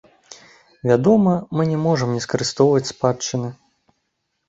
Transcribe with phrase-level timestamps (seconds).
[0.91, 3.57] Вядома, мы не можам не скарыстоўваць спадчыны.